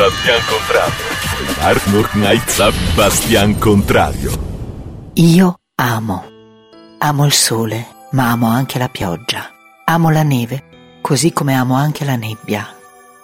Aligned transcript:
Bastian 0.00 0.40
Contrario. 0.46 1.04
Arnold 1.60 2.08
Knight 2.12 2.94
Bastian 2.94 3.58
Contrario. 3.58 4.30
Io 5.12 5.60
amo. 5.74 6.24
Amo 6.96 7.26
il 7.26 7.34
sole, 7.34 7.86
ma 8.12 8.30
amo 8.30 8.46
anche 8.46 8.78
la 8.78 8.88
pioggia. 8.88 9.50
Amo 9.84 10.08
la 10.08 10.22
neve, 10.22 10.98
così 11.02 11.34
come 11.34 11.52
amo 11.52 11.74
anche 11.74 12.06
la 12.06 12.16
nebbia. 12.16 12.66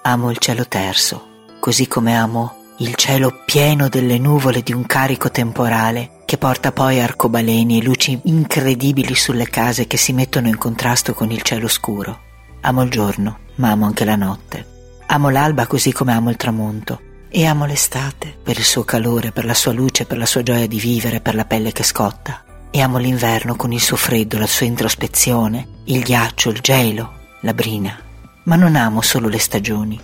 Amo 0.02 0.30
il 0.30 0.36
cielo 0.36 0.68
terso, 0.68 1.46
così 1.60 1.88
come 1.88 2.15
amo 2.15 2.65
il 2.81 2.95
cielo 2.95 3.40
pieno 3.47 3.88
delle 3.88 4.19
nuvole 4.19 4.61
di 4.61 4.74
un 4.74 4.85
carico 4.85 5.31
temporale 5.31 6.24
che 6.27 6.37
porta 6.37 6.72
poi 6.72 7.01
arcobaleni 7.01 7.79
e 7.79 7.83
luci 7.83 8.21
incredibili 8.24 9.15
sulle 9.15 9.49
case 9.49 9.87
che 9.87 9.97
si 9.97 10.13
mettono 10.13 10.49
in 10.49 10.58
contrasto 10.58 11.15
con 11.15 11.31
il 11.31 11.40
cielo 11.40 11.69
scuro. 11.69 12.21
Amo 12.61 12.83
il 12.83 12.90
giorno, 12.90 13.38
ma 13.54 13.71
amo 13.71 13.87
anche 13.87 14.04
la 14.04 14.17
notte. 14.17 14.74
Amo 15.08 15.28
l'alba 15.28 15.66
così 15.68 15.92
come 15.92 16.12
amo 16.12 16.30
il 16.30 16.36
tramonto. 16.36 17.00
E 17.28 17.46
amo 17.46 17.64
l'estate 17.64 18.37
per 18.42 18.59
il 18.59 18.64
suo 18.64 18.83
calore, 18.83 19.30
per 19.30 19.45
la 19.45 19.55
sua 19.55 19.73
luce, 19.73 20.05
per 20.05 20.19
la 20.19 20.27
sua 20.27 20.42
gioia 20.42 20.66
di 20.66 20.80
vivere, 20.80 21.20
per 21.20 21.34
la 21.37 21.45
pelle 21.45 21.70
che 21.70 21.84
scotta. 21.84 22.42
E 22.70 22.80
amo 22.80 22.98
l'inverno 22.98 23.55
con 23.55 23.73
il 23.73 23.80
suo 23.80 23.97
freddo, 23.97 24.38
la 24.38 24.47
sua 24.47 24.66
introspezione, 24.66 25.69
il 25.84 26.02
ghiaccio, 26.02 26.50
il 26.50 26.61
gelo, 26.61 27.12
la 27.42 27.55
brina. 27.55 27.97
Ma 28.45 28.56
non 28.56 28.74
amo 28.74 29.00
solo 29.00 29.28
le 29.28 29.38
stagioni. 29.38 29.98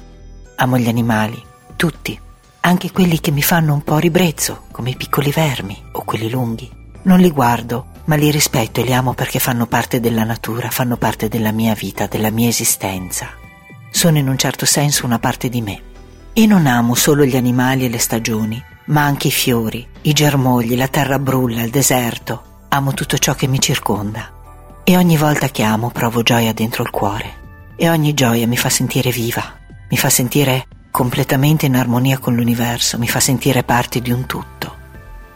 Amo 0.57 0.79
gli 0.79 0.89
animali, 0.89 1.43
tutti, 1.75 2.19
anche 2.61 2.93
quelli 2.93 3.19
che 3.19 3.33
mi 3.33 3.43
fanno 3.43 3.75
un 3.75 3.83
po' 3.83 3.99
ribrezzo, 3.99 4.67
come 4.71 4.91
i 4.91 4.97
piccoli 4.97 5.33
vermi 5.33 5.83
o 5.93 6.05
quelli 6.05 6.31
lunghi. 6.31 6.71
Non 7.03 7.19
li 7.19 7.31
guardo, 7.31 7.87
ma 8.05 8.15
li 8.15 8.31
rispetto 8.31 8.81
e 8.81 8.85
li 8.85 8.95
amo 8.95 9.15
perché 9.15 9.41
fanno 9.41 9.67
parte 9.67 9.99
della 9.99 10.25
natura, 10.25 10.71
fanno 10.71 10.97
parte 10.97 11.29
della 11.29 11.51
mia 11.51 11.75
vita, 11.75 12.07
della 12.07 12.31
mia 12.31 12.49
esistenza. 12.49 13.41
Sono 14.03 14.19
in 14.19 14.27
un 14.27 14.37
certo 14.37 14.67
senso 14.67 15.07
una 15.07 15.21
parte 15.21 15.49
di 15.49 15.63
me. 15.63 15.81
E 16.33 16.45
non 16.45 16.67
amo 16.67 16.97
solo 16.97 17.25
gli 17.25 17.37
animali 17.37 17.85
e 17.85 17.89
le 17.89 18.01
stagioni, 18.01 18.61
ma 18.87 19.05
anche 19.05 19.29
i 19.29 19.31
fiori, 19.31 19.87
i 20.01 20.13
germogli, 20.13 20.77
la 20.77 20.89
terra 20.89 21.21
brulla, 21.21 21.63
il 21.63 21.71
deserto. 21.71 22.65
Amo 22.71 22.95
tutto 22.95 23.17
ciò 23.17 23.35
che 23.35 23.47
mi 23.47 23.61
circonda. 23.61 24.81
E 24.83 24.97
ogni 24.97 25.17
volta 25.17 25.51
che 25.51 25.63
amo 25.63 25.93
provo 25.93 26.25
gioia 26.25 26.53
dentro 26.53 26.83
il 26.83 26.91
cuore. 26.91 27.75
E 27.77 27.89
ogni 27.89 28.13
gioia 28.13 28.45
mi 28.49 28.57
fa 28.57 28.71
sentire 28.71 29.13
viva, 29.13 29.57
mi 29.89 29.97
fa 29.97 30.11
sentire 30.11 30.67
completamente 30.91 31.67
in 31.67 31.77
armonia 31.77 32.19
con 32.19 32.35
l'universo, 32.35 32.99
mi 32.99 33.07
fa 33.07 33.21
sentire 33.21 33.63
parte 33.63 34.01
di 34.01 34.11
un 34.11 34.27
tutto. 34.27 34.79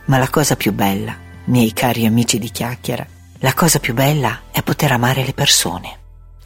Ma 0.07 0.19
la 0.19 0.29
cosa 0.29 0.57
più 0.57 0.73
bella, 0.73 1.15
miei 1.45 1.73
cari 1.73 2.05
amici 2.05 2.41
di 2.41 2.51
chiacchiera, 2.51 3.07
la 3.39 3.55
cosa 3.55 3.79
più 3.79 3.95
bella 3.95 4.41
è 4.51 4.61
poter 4.65 4.91
amare 4.91 5.25
le 5.25 5.35
persone. 5.35 5.99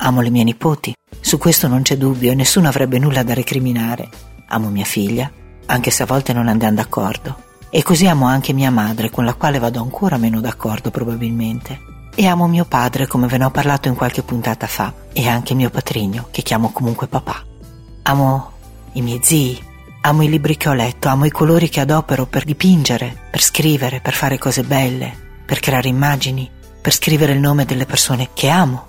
Amo 0.03 0.23
le 0.23 0.31
mie 0.31 0.45
nipoti, 0.45 0.95
su 1.21 1.37
questo 1.37 1.69
non 1.69 1.83
c'è 1.83 1.99
dubbio 1.99 2.33
e 2.33 2.35
nessuno 2.35 2.69
avrebbe 2.69 2.99
nulla 2.99 3.23
da 3.23 3.35
recriminare. 3.35 4.09
Amo 4.47 4.71
mia 4.71 4.87
figlia, 4.87 5.31
anche 5.67 5.91
se 5.91 6.03
a 6.03 6.07
volte 6.07 6.33
non 6.33 6.49
andiamo 6.49 6.77
d'accordo. 6.77 7.37
E 7.69 7.83
così 7.83 8.07
amo 8.07 8.25
anche 8.25 8.55
mia 8.55 8.71
madre, 8.71 9.11
con 9.11 9.27
la 9.27 9.35
quale 9.35 9.59
vado 9.59 9.83
ancora 9.83 10.17
meno 10.17 10.41
d'accordo 10.41 10.91
probabilmente. 10.91 11.79
E 12.15 12.27
amo 12.27 12.49
mio 12.49 12.65
padre, 12.65 13.07
come 13.07 13.27
ve 13.27 13.37
ne 13.37 13.45
ho 13.45 13.51
parlato 13.51 13.89
in 13.89 13.95
qualche 13.95 14.23
puntata 14.23 14.67
fa, 14.67 14.93
e 15.13 15.29
anche 15.29 15.53
mio 15.53 15.69
patrigno, 15.69 16.29
che 16.31 16.41
chiamo 16.41 16.73
comunque 16.73 17.07
papà. 17.07 17.45
Amo 18.05 18.53
i 18.93 19.03
miei 19.03 19.21
zii. 19.23 19.69
Amo 20.01 20.23
i 20.23 20.31
libri 20.31 20.57
che 20.57 20.71
ho 20.71 20.73
letto, 20.73 21.09
amo 21.09 21.27
i 21.27 21.31
colori 21.31 21.69
che 21.69 21.81
adopero 21.81 22.25
per 22.25 22.45
dipingere, 22.45 23.15
per 23.31 23.43
scrivere, 23.43 24.01
per 24.01 24.15
fare 24.15 24.39
cose 24.39 24.63
belle, 24.63 25.15
per 25.45 25.61
creare 25.61 25.89
immagini, 25.89 26.51
per 26.81 26.95
scrivere 26.95 27.35
il 27.35 27.39
nome 27.39 27.67
delle 27.67 27.85
persone 27.85 28.31
che 28.33 28.49
amo. 28.49 28.89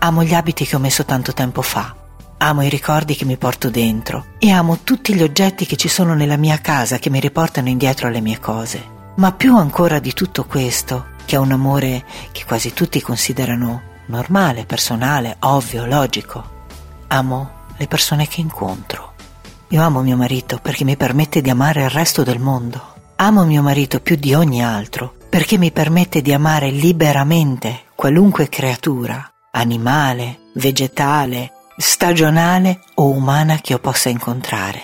Amo 0.00 0.22
gli 0.22 0.32
abiti 0.32 0.64
che 0.64 0.76
ho 0.76 0.78
messo 0.78 1.04
tanto 1.04 1.32
tempo 1.32 1.60
fa. 1.60 1.92
Amo 2.38 2.62
i 2.62 2.68
ricordi 2.68 3.16
che 3.16 3.24
mi 3.24 3.36
porto 3.36 3.68
dentro 3.68 4.26
e 4.38 4.52
amo 4.52 4.78
tutti 4.84 5.12
gli 5.12 5.24
oggetti 5.24 5.66
che 5.66 5.76
ci 5.76 5.88
sono 5.88 6.14
nella 6.14 6.36
mia 6.36 6.60
casa 6.60 6.98
che 6.98 7.10
mi 7.10 7.18
riportano 7.18 7.68
indietro 7.68 8.06
alle 8.06 8.20
mie 8.20 8.38
cose. 8.38 8.96
Ma 9.16 9.32
più 9.32 9.56
ancora 9.56 9.98
di 9.98 10.12
tutto 10.12 10.44
questo, 10.44 11.06
che 11.24 11.34
è 11.34 11.38
un 11.38 11.50
amore 11.50 12.04
che 12.30 12.44
quasi 12.44 12.72
tutti 12.72 13.02
considerano 13.02 13.82
normale, 14.06 14.66
personale, 14.66 15.36
ovvio, 15.40 15.84
logico, 15.84 16.64
amo 17.08 17.50
le 17.76 17.88
persone 17.88 18.28
che 18.28 18.40
incontro. 18.40 19.14
Io 19.70 19.82
amo 19.82 20.02
mio 20.02 20.16
marito 20.16 20.60
perché 20.62 20.84
mi 20.84 20.96
permette 20.96 21.40
di 21.40 21.50
amare 21.50 21.82
il 21.82 21.90
resto 21.90 22.22
del 22.22 22.38
mondo. 22.38 22.94
Amo 23.16 23.44
mio 23.44 23.62
marito 23.62 23.98
più 23.98 24.14
di 24.14 24.32
ogni 24.32 24.62
altro 24.62 25.12
perché 25.28 25.58
mi 25.58 25.72
permette 25.72 26.22
di 26.22 26.32
amare 26.32 26.70
liberamente 26.70 27.86
qualunque 27.96 28.48
creatura, 28.48 29.28
animale, 29.58 30.50
vegetale, 30.54 31.52
stagionale 31.76 32.80
o 32.94 33.10
umana 33.10 33.56
che 33.60 33.72
io 33.72 33.80
possa 33.80 34.08
incontrare. 34.08 34.80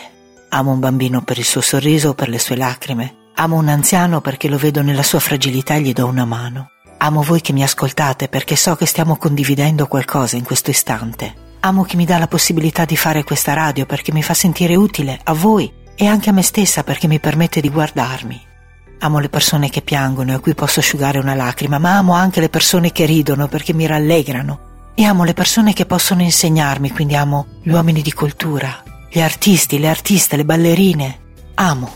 Amo 0.49 0.73
un 0.73 0.81
bambino 0.81 1.23
per 1.23 1.39
il 1.39 1.45
suo 1.45 1.61
sorriso 1.61 2.11
o 2.11 2.15
per 2.15 2.29
le 2.29 2.41
sue 2.41 2.57
lacrime. 2.57 3.31
Amo 3.37 3.57
un 3.57 3.69
anziano 3.69 4.21
perché 4.21 4.49
lo 4.49 4.59
vedo 4.59 4.83
nella 4.83 5.03
sua 5.03 5.21
fragilità 5.21 5.75
e 5.75 5.81
gli 5.81 5.93
do 5.93 6.07
una 6.07 6.25
mano. 6.25 6.71
Amo 6.99 7.23
voi 7.23 7.41
che 7.41 7.53
mi 7.53 7.63
ascoltate 7.63 8.29
perché 8.29 8.57
so 8.57 8.75
che 8.75 8.87
stiamo 8.87 9.17
condividendo 9.17 9.87
qualcosa 9.87 10.37
in 10.37 10.45
questo 10.45 10.71
istante. 10.71 11.43
Amo 11.61 11.85
chi 11.85 11.97
mi 11.97 12.05
dà 12.05 12.19
la 12.19 12.29
possibilità 12.29 12.85
di 12.85 12.97
fare 12.97 13.23
questa 13.23 13.53
radio 13.53 13.87
perché 13.87 14.13
mi 14.13 14.23
fa 14.23 14.35
sentire 14.35 14.75
utile 14.75 15.19
a 15.23 15.35
voi 15.35 15.73
e 15.95 16.07
anche 16.07 16.31
a 16.31 16.33
me 16.33 16.43
stessa 16.43 16.83
perché 16.83 17.07
mi 17.07 17.21
permette 17.21 17.61
di 17.61 17.71
guardarmi. 17.71 18.53
Amo 19.01 19.19
le 19.19 19.29
persone 19.29 19.69
che 19.69 19.83
piangono 19.83 20.31
e 20.31 20.35
a 20.35 20.39
cui 20.39 20.55
posso 20.55 20.81
asciugare 20.81 21.19
una 21.19 21.35
lacrima, 21.35 21.79
ma 21.79 21.99
amo 21.99 22.13
anche 22.13 22.41
le 22.41 22.49
persone 22.49 22.93
che 22.93 23.05
ridono 23.05 23.49
perché 23.49 23.75
mi 23.75 23.87
rallegrano. 23.87 24.59
E 24.95 25.05
amo 25.05 25.25
le 25.25 25.35
persone 25.35 25.73
che 25.73 25.87
possono 25.87 26.23
insegnarmi, 26.23 26.91
quindi 26.91 27.17
amo 27.17 27.47
gli 27.63 27.71
uomini 27.71 28.01
di 28.01 28.13
cultura, 28.13 28.83
gli 29.11 29.21
artisti, 29.21 29.79
le 29.79 29.89
artiste, 29.89 30.37
le 30.37 30.45
ballerine. 30.45 31.19
Amo, 31.55 31.93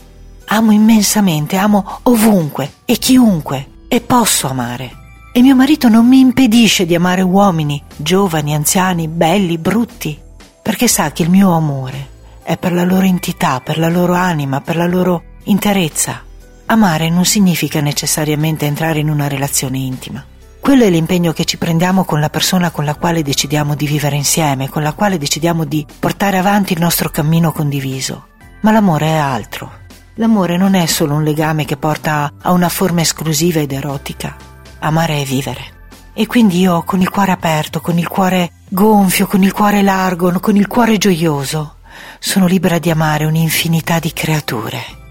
amo 0.47 0.73
immensamente, 0.73 1.57
amo 1.57 2.01
ovunque 2.05 2.73
e 2.85 2.97
chiunque 2.97 3.69
e 3.89 4.01
posso 4.01 4.49
amare. 4.49 4.97
E 5.33 5.41
mio 5.41 5.55
marito 5.55 5.89
non 5.89 6.07
mi 6.07 6.19
impedisce 6.19 6.85
di 6.85 6.95
amare 6.95 7.23
uomini, 7.23 7.83
giovani, 7.97 8.55
anziani, 8.55 9.09
belli, 9.09 9.57
brutti, 9.57 10.19
perché 10.61 10.89
sa 10.89 11.13
che 11.13 11.23
il 11.23 11.31
mio 11.31 11.53
amore 11.53 12.17
è 12.43 12.57
per 12.57 12.73
la 12.73 12.85
loro 12.85 13.07
entità, 13.07 13.61
per 13.61 13.79
la 13.79 13.89
loro 13.89 14.15
anima, 14.15 14.61
per 14.61 14.77
la 14.77 14.87
loro 14.87 15.23
interezza. 15.45 16.25
Amare 16.71 17.09
non 17.09 17.25
significa 17.25 17.81
necessariamente 17.81 18.67
entrare 18.67 18.99
in 18.99 19.09
una 19.09 19.27
relazione 19.27 19.79
intima. 19.79 20.23
Quello 20.61 20.85
è 20.85 20.91
l'impegno 20.91 21.33
che 21.33 21.47
ci 21.47 21.57
prendiamo 21.57 22.05
con 22.05 22.21
la 22.21 22.29
persona 22.29 22.71
con 22.71 22.85
la 22.85 22.95
quale 22.95 23.23
decidiamo 23.23 23.75
di 23.75 23.87
vivere 23.87 24.17
insieme, 24.17 24.69
con 24.69 24.83
la 24.83 24.93
quale 24.93 25.17
decidiamo 25.17 25.65
di 25.65 25.87
portare 25.99 26.37
avanti 26.37 26.75
il 26.75 26.81
nostro 26.81 27.09
cammino 27.09 27.53
condiviso. 27.53 28.27
Ma 28.61 28.71
l'amore 28.71 29.07
è 29.07 29.17
altro. 29.17 29.73
L'amore 30.17 30.59
non 30.59 30.75
è 30.75 30.85
solo 30.85 31.15
un 31.15 31.23
legame 31.23 31.65
che 31.65 31.79
porta 31.79 32.33
a 32.43 32.53
una 32.53 32.69
forma 32.69 33.01
esclusiva 33.01 33.61
ed 33.61 33.73
erotica 33.73 34.37
amare 34.81 35.21
e 35.21 35.25
vivere. 35.25 35.77
E 36.13 36.27
quindi 36.27 36.61
io 36.61 36.83
con 36.83 37.01
il 37.01 37.09
cuore 37.09 37.33
aperto, 37.33 37.81
con 37.81 37.97
il 37.97 38.09
cuore 38.09 38.53
gonfio, 38.69 39.27
con 39.27 39.43
il 39.43 39.53
cuore 39.53 39.83
largo, 39.83 40.31
con 40.41 40.57
il 40.57 40.67
cuore 40.67 40.99
gioioso, 40.99 41.77
sono 42.19 42.47
libera 42.47 42.79
di 42.79 42.91
amare 42.91 43.25
un'infinità 43.25 43.99
di 43.99 44.13
creature. 44.13 45.08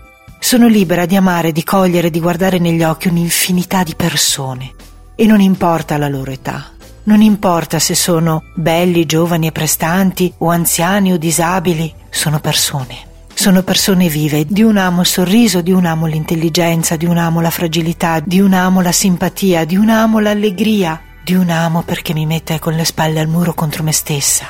Sono 0.47 0.69
libera 0.69 1.06
di 1.06 1.18
amare, 1.18 1.52
di 1.52 1.62
cogliere, 1.62 2.09
di 2.09 2.22
guardare 2.22 2.58
negli 2.58 2.81
occhi 2.81 3.09
un'infinità 3.09 3.84
di 3.84 3.96
persone. 3.96 4.72
E 5.13 5.25
non 5.25 5.41
importa 5.41 5.97
la 5.97 6.08
loro 6.08 6.31
età. 6.31 6.72
Non 7.03 7.22
importa 7.22 7.80
se 7.80 7.96
sono 7.96 8.44
belli, 8.56 9.06
giovani 9.06 9.47
e 9.47 9.52
prestanti, 9.52 10.34
o 10.38 10.47
anziani 10.47 11.12
o 11.12 11.18
disabili, 11.18 11.94
sono 12.09 12.40
persone. 12.40 12.96
Sono 13.34 13.62
persone 13.62 14.08
vive, 14.08 14.46
di 14.46 14.63
un 14.63 14.78
amo 14.78 15.02
il 15.02 15.08
sorriso, 15.08 15.59
di 15.59 15.74
un 15.74 15.84
amo 15.84 16.06
l'intelligenza, 16.06 16.96
di 16.96 17.06
un 17.06 17.18
amo 17.18 17.41
la 17.41 17.50
fragilità, 17.50 18.22
di 18.22 18.40
un 18.40 18.53
amo 18.53 18.79
la 18.79 18.94
simpatia, 18.94 19.66
di 19.66 19.75
un 19.75 19.90
amo 19.90 20.19
l'allegria, 20.19 21.02
di 21.25 21.35
un 21.35 21.50
amo 21.50 21.81
perché 21.81 22.14
mi 22.14 22.25
mette 22.25 22.58
con 22.59 22.74
le 22.74 22.85
spalle 22.85 23.19
al 23.19 23.28
muro 23.28 23.53
contro 23.53 23.84
me 23.84 23.91
stessa. 23.91 24.46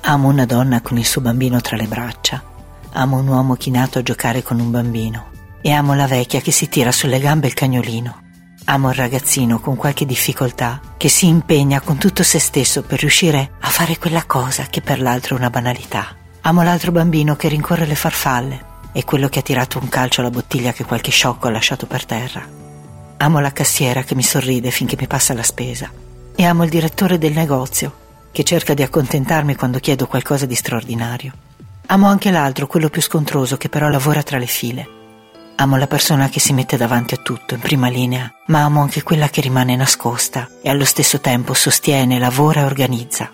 Amo 0.00 0.28
una 0.28 0.46
donna 0.46 0.80
con 0.80 0.96
il 0.96 1.04
suo 1.04 1.20
bambino 1.20 1.60
tra 1.60 1.76
le 1.76 1.88
braccia. 1.88 2.42
Amo 2.92 3.18
un 3.18 3.28
uomo 3.28 3.54
chinato 3.56 3.98
a 3.98 4.02
giocare 4.02 4.42
con 4.42 4.58
un 4.58 4.70
bambino. 4.70 5.31
E 5.64 5.70
amo 5.70 5.94
la 5.94 6.08
vecchia 6.08 6.40
che 6.40 6.50
si 6.50 6.68
tira 6.68 6.90
sulle 6.90 7.20
gambe 7.20 7.46
il 7.46 7.54
cagnolino. 7.54 8.20
Amo 8.64 8.88
il 8.90 8.96
ragazzino 8.96 9.60
con 9.60 9.76
qualche 9.76 10.04
difficoltà 10.04 10.80
che 10.96 11.08
si 11.08 11.28
impegna 11.28 11.80
con 11.80 11.98
tutto 11.98 12.24
se 12.24 12.40
stesso 12.40 12.82
per 12.82 12.98
riuscire 12.98 13.52
a 13.60 13.68
fare 13.68 13.96
quella 13.96 14.24
cosa 14.24 14.64
che 14.64 14.80
per 14.80 15.00
l'altro 15.00 15.36
è 15.36 15.38
una 15.38 15.50
banalità. 15.50 16.16
Amo 16.40 16.64
l'altro 16.64 16.90
bambino 16.90 17.36
che 17.36 17.46
rincorre 17.46 17.86
le 17.86 17.94
farfalle 17.94 18.64
e 18.92 19.04
quello 19.04 19.28
che 19.28 19.38
ha 19.38 19.42
tirato 19.42 19.78
un 19.78 19.88
calcio 19.88 20.20
alla 20.20 20.30
bottiglia 20.30 20.72
che 20.72 20.84
qualche 20.84 21.12
sciocco 21.12 21.46
ha 21.46 21.52
lasciato 21.52 21.86
per 21.86 22.06
terra. 22.06 22.44
Amo 23.18 23.38
la 23.38 23.52
cassiera 23.52 24.02
che 24.02 24.16
mi 24.16 24.24
sorride 24.24 24.72
finché 24.72 24.96
mi 24.98 25.06
passa 25.06 25.32
la 25.32 25.44
spesa. 25.44 25.88
E 26.34 26.44
amo 26.44 26.64
il 26.64 26.70
direttore 26.70 27.18
del 27.18 27.34
negozio 27.34 28.00
che 28.32 28.42
cerca 28.42 28.74
di 28.74 28.82
accontentarmi 28.82 29.54
quando 29.54 29.78
chiedo 29.78 30.08
qualcosa 30.08 30.44
di 30.44 30.56
straordinario. 30.56 31.32
Amo 31.86 32.08
anche 32.08 32.32
l'altro, 32.32 32.66
quello 32.66 32.88
più 32.88 33.00
scontroso, 33.00 33.56
che 33.56 33.68
però 33.68 33.88
lavora 33.88 34.24
tra 34.24 34.38
le 34.38 34.46
file. 34.46 35.01
Amo 35.56 35.76
la 35.76 35.86
persona 35.86 36.28
che 36.28 36.40
si 36.40 36.52
mette 36.52 36.76
davanti 36.76 37.14
a 37.14 37.18
tutto, 37.18 37.54
in 37.54 37.60
prima 37.60 37.88
linea, 37.88 38.32
ma 38.46 38.62
amo 38.62 38.80
anche 38.80 39.02
quella 39.02 39.28
che 39.28 39.40
rimane 39.40 39.76
nascosta 39.76 40.48
e 40.62 40.68
allo 40.68 40.84
stesso 40.84 41.20
tempo 41.20 41.54
sostiene, 41.54 42.18
lavora 42.18 42.62
e 42.62 42.64
organizza. 42.64 43.30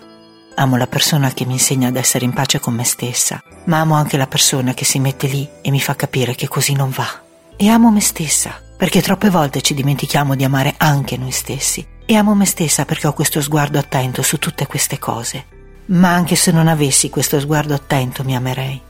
Amo 0.55 0.75
la 0.75 0.87
persona 0.87 1.31
che 1.31 1.45
mi 1.45 1.53
insegna 1.53 1.87
ad 1.87 1.95
essere 1.95 2.25
in 2.25 2.33
pace 2.33 2.59
con 2.59 2.75
me 2.75 2.83
stessa, 2.83 3.41
ma 3.65 3.79
amo 3.79 3.95
anche 3.95 4.17
la 4.17 4.27
persona 4.27 4.73
che 4.73 4.85
si 4.85 4.99
mette 4.99 5.27
lì 5.27 5.47
e 5.61 5.71
mi 5.71 5.79
fa 5.79 5.95
capire 5.95 6.35
che 6.35 6.47
così 6.47 6.73
non 6.73 6.89
va. 6.89 7.07
E 7.55 7.67
amo 7.69 7.89
me 7.89 8.01
stessa, 8.01 8.61
perché 8.77 9.01
troppe 9.01 9.29
volte 9.29 9.61
ci 9.61 9.73
dimentichiamo 9.73 10.35
di 10.35 10.43
amare 10.43 10.75
anche 10.77 11.17
noi 11.17 11.31
stessi. 11.31 11.85
E 12.05 12.15
amo 12.15 12.35
me 12.35 12.45
stessa 12.45 12.85
perché 12.85 13.07
ho 13.07 13.13
questo 13.13 13.41
sguardo 13.41 13.79
attento 13.79 14.21
su 14.21 14.37
tutte 14.37 14.67
queste 14.67 14.99
cose. 14.99 15.45
Ma 15.87 16.13
anche 16.13 16.35
se 16.35 16.51
non 16.51 16.67
avessi 16.67 17.09
questo 17.09 17.39
sguardo 17.39 17.73
attento 17.73 18.23
mi 18.23 18.35
amerei. 18.35 18.81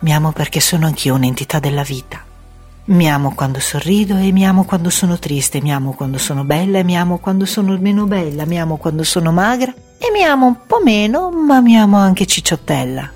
Mi 0.00 0.14
amo 0.14 0.32
perché 0.32 0.60
sono 0.60 0.86
anch'io 0.86 1.14
un'entità 1.14 1.58
della 1.58 1.82
vita. 1.82 2.24
Mi 2.88 3.10
amo 3.10 3.34
quando 3.34 3.60
sorrido 3.60 4.16
e 4.16 4.32
mi 4.32 4.46
amo 4.46 4.64
quando 4.64 4.88
sono 4.88 5.18
triste, 5.18 5.60
mi 5.60 5.70
amo 5.70 5.92
quando 5.92 6.16
sono 6.16 6.44
bella 6.44 6.78
e 6.78 6.84
mi 6.84 6.96
amo 6.96 7.18
quando 7.18 7.44
sono 7.44 7.76
meno 7.76 8.06
bella, 8.06 8.46
mi 8.46 8.58
amo 8.58 8.78
quando 8.78 9.04
sono 9.04 9.30
magra 9.30 9.74
e 9.98 10.10
mi 10.10 10.22
amo 10.22 10.46
un 10.46 10.56
po' 10.66 10.80
meno, 10.82 11.30
ma 11.30 11.60
mi 11.60 11.76
amo 11.76 11.98
anche 11.98 12.24
cicciottella. 12.24 13.10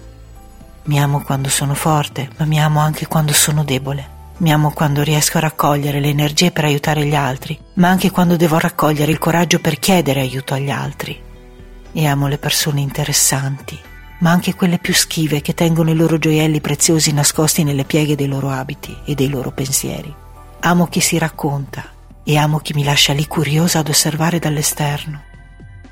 Mi 0.84 1.00
amo 1.00 1.22
quando 1.22 1.48
sono 1.48 1.72
forte, 1.72 2.28
ma 2.36 2.44
mi 2.44 2.60
amo 2.60 2.80
anche 2.80 3.06
quando 3.06 3.32
sono 3.32 3.64
debole. 3.64 4.20
Mi 4.38 4.52
amo 4.52 4.72
quando 4.72 5.00
riesco 5.02 5.38
a 5.38 5.42
raccogliere 5.42 6.00
le 6.00 6.08
energie 6.08 6.50
per 6.50 6.66
aiutare 6.66 7.06
gli 7.06 7.14
altri, 7.14 7.58
ma 7.74 7.88
anche 7.88 8.10
quando 8.10 8.36
devo 8.36 8.58
raccogliere 8.58 9.10
il 9.10 9.18
coraggio 9.18 9.58
per 9.58 9.78
chiedere 9.78 10.20
aiuto 10.20 10.52
agli 10.52 10.70
altri. 10.70 11.18
E 11.92 12.06
amo 12.06 12.26
le 12.26 12.36
persone 12.36 12.82
interessanti, 12.82 13.80
ma 14.22 14.30
anche 14.30 14.54
quelle 14.54 14.78
più 14.78 14.94
schive 14.94 15.40
che 15.40 15.52
tengono 15.52 15.90
i 15.90 15.96
loro 15.96 16.16
gioielli 16.16 16.60
preziosi 16.60 17.12
nascosti 17.12 17.64
nelle 17.64 17.84
pieghe 17.84 18.14
dei 18.14 18.28
loro 18.28 18.50
abiti 18.50 18.96
e 19.04 19.14
dei 19.14 19.28
loro 19.28 19.50
pensieri. 19.50 20.14
Amo 20.60 20.86
chi 20.86 21.00
si 21.00 21.18
racconta 21.18 21.84
e 22.22 22.36
amo 22.36 22.60
chi 22.60 22.72
mi 22.72 22.84
lascia 22.84 23.12
lì 23.12 23.26
curiosa 23.26 23.80
ad 23.80 23.88
osservare 23.88 24.38
dall'esterno. 24.38 25.22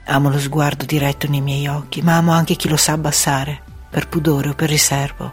Amo 0.04 0.30
lo 0.30 0.38
sguardo 0.38 0.84
diretto 0.84 1.28
nei 1.28 1.40
miei 1.40 1.66
occhi, 1.66 2.02
ma 2.02 2.16
amo 2.16 2.30
anche 2.30 2.54
chi 2.54 2.68
lo 2.68 2.76
sa 2.76 2.92
abbassare, 2.92 3.62
per 3.90 4.08
pudore 4.08 4.50
o 4.50 4.54
per 4.54 4.68
riservo. 4.68 5.32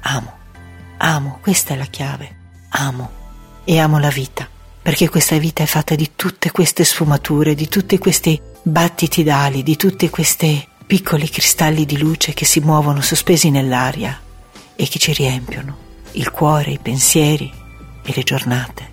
Amo, 0.00 0.32
amo, 0.98 1.38
questa 1.40 1.74
è 1.74 1.76
la 1.76 1.84
chiave. 1.84 2.36
Amo 2.70 3.10
e 3.62 3.78
amo 3.78 4.00
la 4.00 4.10
vita, 4.10 4.48
perché 4.82 5.08
questa 5.08 5.38
vita 5.38 5.62
è 5.62 5.66
fatta 5.66 5.94
di 5.94 6.10
tutte 6.16 6.50
queste 6.50 6.82
sfumature, 6.82 7.54
di 7.54 7.68
tutti 7.68 7.98
questi 7.98 8.40
battiti 8.62 9.22
d'ali, 9.22 9.62
di 9.62 9.76
tutte 9.76 10.10
queste 10.10 10.66
piccoli 10.92 11.30
cristalli 11.30 11.86
di 11.86 11.96
luce 11.96 12.34
che 12.34 12.44
si 12.44 12.60
muovono 12.60 13.00
sospesi 13.00 13.48
nell'aria 13.48 14.20
e 14.76 14.86
che 14.86 14.98
ci 14.98 15.14
riempiono 15.14 15.74
il 16.12 16.30
cuore, 16.30 16.72
i 16.72 16.78
pensieri 16.78 17.50
e 18.02 18.12
le 18.14 18.22
giornate. 18.22 18.90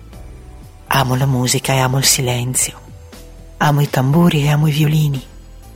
Amo 0.86 1.14
la 1.14 1.26
musica 1.26 1.74
e 1.74 1.78
amo 1.78 1.98
il 1.98 2.06
silenzio. 2.06 2.80
Amo 3.58 3.82
i 3.82 3.90
tamburi 3.90 4.44
e 4.44 4.48
amo 4.48 4.68
i 4.68 4.70
violini. 4.70 5.22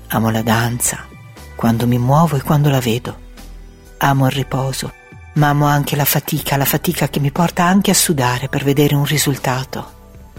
Amo 0.07 0.31
la 0.31 0.41
danza, 0.41 1.07
quando 1.57 1.87
mi 1.87 1.99
muovo 1.99 2.37
e 2.37 2.41
quando 2.41 2.71
la 2.71 2.81
vedo. 2.81 3.19
Amo 3.99 4.25
il 4.25 4.33
riposo, 4.33 4.95
ma 5.35 5.51
amo 5.51 5.67
anche 5.67 5.95
la 5.95 6.07
fatica, 6.07 6.57
la 6.57 6.65
fatica 6.65 7.07
che 7.11 7.21
mi 7.21 7.33
porta 7.33 7.65
anche 7.65 7.91
a 7.91 7.95
sudare 7.95 8.49
per 8.49 8.65
vedere 8.65 8.95
un 8.95 9.05
risultato. 9.05 9.93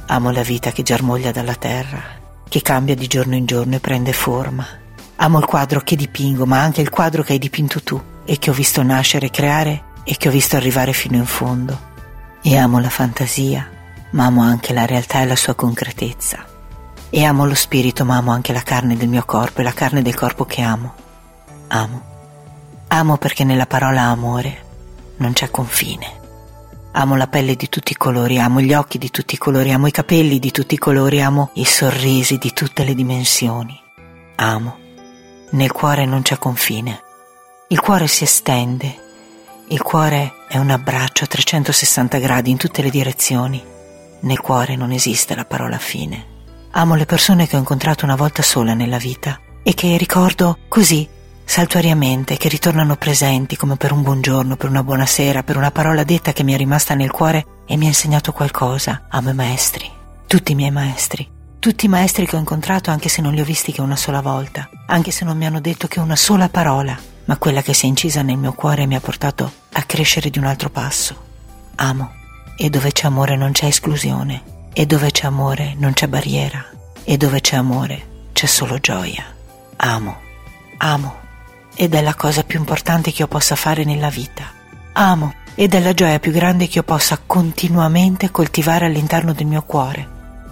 Amo 0.07 0.31
la 0.31 0.41
vita 0.41 0.71
che 0.71 0.81
germoglia 0.81 1.31
dalla 1.31 1.53
terra, 1.53 2.01
che 2.49 2.63
cambia 2.63 2.95
di 2.95 3.05
giorno 3.05 3.35
in 3.35 3.45
giorno 3.45 3.75
e 3.75 3.79
prende 3.79 4.13
forma 4.13 4.81
Amo 5.17 5.39
il 5.39 5.45
quadro 5.45 5.79
che 5.79 5.95
dipingo, 5.95 6.45
ma 6.45 6.62
anche 6.62 6.81
il 6.81 6.89
quadro 6.89 7.23
che 7.23 7.33
hai 7.33 7.39
dipinto 7.39 7.81
tu 7.81 8.01
e 8.25 8.38
che 8.38 8.50
ho 8.50 8.53
visto 8.53 8.83
nascere, 8.83 9.29
creare 9.29 9.94
e 10.03 10.17
che 10.17 10.27
ho 10.27 10.31
visto 10.31 10.57
arrivare 10.57 10.91
fino 10.91 11.15
in 11.15 11.25
fondo. 11.25 11.94
E 12.41 12.57
amo 12.57 12.79
la 12.79 12.89
fantasia, 12.89 13.69
ma 14.12 14.25
amo 14.25 14.41
anche 14.41 14.73
la 14.73 14.85
realtà 14.85 15.21
e 15.21 15.25
la 15.25 15.38
sua 15.38 15.56
concretezza. 15.56 16.45
E 17.09 17.23
amo 17.23 17.45
lo 17.45 17.56
spirito, 17.56 18.03
ma 18.03 18.17
amo 18.17 18.31
anche 18.31 18.51
la 18.51 18.62
carne 18.62 18.97
del 18.97 19.07
mio 19.07 19.23
corpo 19.25 19.62
e 19.62 19.63
la 19.63 19.71
carne 19.71 20.01
del 20.01 20.15
corpo 20.15 20.44
che 20.44 20.62
amo. 20.62 20.94
Amo. 21.67 22.13
Amo 22.89 23.17
perché 23.17 23.45
nella 23.45 23.67
parola 23.67 24.01
amore 24.01 24.63
non 25.17 25.31
c'è 25.31 25.50
confine. 25.50 26.23
Amo 26.91 27.15
la 27.15 27.27
pelle 27.27 27.56
di 27.56 27.69
tutti 27.69 27.94
i 27.94 27.97
colori, 27.97 28.38
amo 28.39 28.59
gli 28.59 28.73
occhi 28.73 28.97
di 28.97 29.09
tutti 29.09 29.35
i 29.35 29.38
colori, 29.38 29.71
amo 29.71 29.88
i 29.88 29.91
capelli 29.91 30.39
di 30.39 30.51
tutti 30.51 30.75
i 30.75 30.77
colori, 30.77 31.21
amo 31.21 31.51
i 31.53 31.65
sorrisi 31.65 32.38
di 32.38 32.51
tutte 32.53 32.83
le 32.83 32.94
dimensioni. 32.94 33.79
Amo 34.35 34.83
nel 35.55 35.71
cuore 35.71 36.05
non 36.05 36.21
c'è 36.21 36.37
confine. 36.37 37.01
Il 37.69 37.79
cuore 37.79 38.07
si 38.07 38.23
estende. 38.23 39.03
Il 39.69 39.81
cuore 39.81 40.33
è 40.49 40.57
un 40.57 40.69
abbraccio 40.69 41.23
a 41.23 41.27
360 41.27 42.17
gradi 42.19 42.51
in 42.51 42.57
tutte 42.57 42.81
le 42.81 42.89
direzioni. 42.89 43.63
Nel 44.19 44.41
cuore 44.41 44.75
non 44.75 44.91
esiste 44.91 45.33
la 45.33 45.45
parola 45.45 45.77
fine. 45.77 46.33
Amo 46.71 46.95
le 46.95 47.05
persone 47.05 47.47
che 47.47 47.55
ho 47.55 47.59
incontrato 47.59 48.03
una 48.03 48.17
volta 48.17 48.41
sola 48.41 48.73
nella 48.73 48.97
vita 48.97 49.39
e 49.63 49.73
che 49.73 49.95
ricordo 49.95 50.59
così, 50.67 51.07
saltuariamente, 51.45 52.35
che 52.35 52.49
ritornano 52.49 52.97
presenti 52.97 53.55
come 53.55 53.77
per 53.77 53.93
un 53.93 54.01
buongiorno, 54.01 54.57
per 54.57 54.69
una 54.69 54.83
buonasera, 54.83 55.43
per 55.43 55.55
una 55.55 55.71
parola 55.71 56.03
detta 56.03 56.33
che 56.33 56.43
mi 56.43 56.53
è 56.53 56.57
rimasta 56.57 56.95
nel 56.95 57.11
cuore 57.11 57.45
e 57.65 57.77
mi 57.77 57.85
ha 57.85 57.89
insegnato 57.89 58.33
qualcosa. 58.33 59.05
Amo 59.09 59.29
i 59.29 59.33
maestri, 59.33 59.89
tutti 60.27 60.51
i 60.51 60.55
miei 60.55 60.71
maestri, 60.71 61.25
tutti 61.65 61.88
i 61.88 61.89
maestri 61.89 62.27
che 62.27 62.35
ho 62.35 62.39
incontrato 62.39 62.91
anche 62.91 63.09
se 63.09 63.23
non 63.23 63.33
li 63.33 63.41
ho 63.41 63.44
visti 63.44 63.71
che 63.71 63.81
una 63.81 63.95
sola 63.95 64.21
volta, 64.21 64.69
anche 64.85 65.09
se 65.09 65.25
non 65.25 65.35
mi 65.35 65.47
hanno 65.47 65.59
detto 65.59 65.88
che 65.88 66.00
una 66.00 66.15
sola 66.15 66.47
parola, 66.47 66.95
ma 67.25 67.38
quella 67.38 67.63
che 67.63 67.73
si 67.73 67.85
è 67.85 67.88
incisa 67.88 68.21
nel 68.21 68.38
mio 68.38 68.53
cuore 68.53 68.85
mi 68.85 68.94
ha 68.94 69.00
portato 69.00 69.51
a 69.71 69.81
crescere 69.81 70.29
di 70.29 70.38
un 70.38 70.44
altro 70.44 70.69
passo. 70.69 71.19
Amo, 71.77 72.12
e 72.56 72.69
dove 72.69 72.91
c'è 72.91 73.07
amore 73.07 73.35
non 73.35 73.51
c'è 73.51 73.65
esclusione, 73.65 74.44
e 74.73 74.85
dove 74.85 75.09
c'è 75.09 75.25
amore 75.25 75.73
non 75.75 75.94
c'è 75.94 76.07
barriera, 76.07 76.63
e 77.03 77.17
dove 77.17 77.41
c'è 77.41 77.56
amore 77.56 78.27
c'è 78.31 78.45
solo 78.45 78.77
gioia. 78.77 79.23
Amo, 79.77 80.17
amo, 80.77 81.15
ed 81.73 81.95
è 81.95 82.01
la 82.03 82.13
cosa 82.13 82.44
più 82.44 82.59
importante 82.59 83.12
che 83.12 83.23
io 83.23 83.27
possa 83.27 83.56
fare 83.56 83.83
nella 83.85 84.09
vita. 84.09 84.44
Amo, 84.94 85.33
ed 85.56 85.73
è 85.73 85.79
la 85.79 85.95
gioia 85.95 86.19
più 86.19 86.31
grande 86.31 86.67
che 86.67 86.77
io 86.77 86.83
possa 86.83 87.19
continuamente 87.25 88.29
coltivare 88.29 88.85
all'interno 88.85 89.33
del 89.33 89.47
mio 89.47 89.63
cuore. 89.63 90.07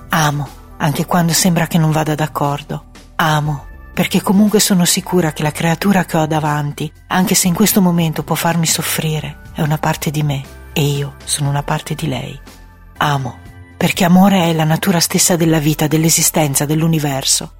Amo, 0.09 0.61
anche 0.83 1.05
quando 1.05 1.31
sembra 1.31 1.65
che 1.65 1.77
non 1.77 1.91
vada 1.91 2.13
d'accordo. 2.13 2.91
Amo, 3.15 3.67
perché 3.93 4.21
comunque 4.21 4.59
sono 4.59 4.83
sicura 4.83 5.31
che 5.31 5.41
la 5.41 5.51
creatura 5.51 6.03
che 6.03 6.17
ho 6.17 6.25
davanti, 6.25 6.91
anche 7.07 7.35
se 7.35 7.47
in 7.47 7.53
questo 7.53 7.81
momento 7.81 8.23
può 8.23 8.35
farmi 8.35 8.65
soffrire, 8.65 9.39
è 9.53 9.61
una 9.61 9.77
parte 9.77 10.11
di 10.11 10.23
me 10.23 10.43
e 10.73 10.81
io 10.83 11.15
sono 11.23 11.47
una 11.49 11.63
parte 11.63 11.95
di 11.95 12.07
lei. 12.07 12.37
Amo, 12.97 13.37
perché 13.77 14.03
amore 14.03 14.49
è 14.49 14.53
la 14.53 14.65
natura 14.65 14.99
stessa 14.99 15.37
della 15.37 15.59
vita, 15.59 15.87
dell'esistenza, 15.87 16.65
dell'universo. 16.65 17.53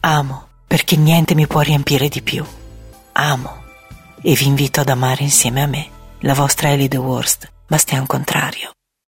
Amo, 0.00 0.46
perché 0.66 0.96
niente 0.96 1.34
mi 1.34 1.46
può 1.46 1.60
riempire 1.60 2.08
di 2.08 2.22
più. 2.22 2.42
Amo, 3.12 3.62
e 4.22 4.32
vi 4.32 4.46
invito 4.46 4.80
ad 4.80 4.88
amare 4.88 5.22
insieme 5.22 5.62
a 5.62 5.66
me 5.66 5.86
la 6.20 6.32
vostra 6.32 6.70
Ellie 6.70 6.88
The 6.88 6.96
Worst, 6.96 7.50
Bastian 7.66 8.06
Contrario. 8.06 8.70